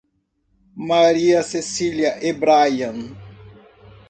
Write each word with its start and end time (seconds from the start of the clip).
Maria 0.79 1.43
Cecília 1.43 2.17
e 2.27 2.33
Bryan 2.33 3.13